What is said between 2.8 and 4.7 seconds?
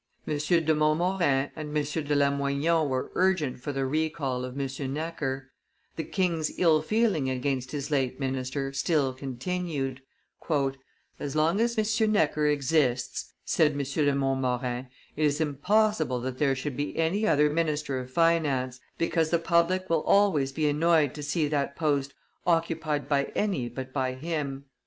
were urgent for the recall of M.